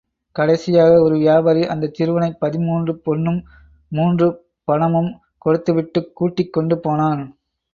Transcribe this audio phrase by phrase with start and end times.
[0.35, 3.39] கடைசியாக ஒரு வியாபாரி அந்தச் சிறுவனைப் பதின்மூன்று பொன்னும்
[3.91, 4.27] மூன்று
[4.67, 5.11] பணமும்
[5.37, 7.23] கொடுத்துவிட்டுக் கூட்டிக் கொண்டு போனான்.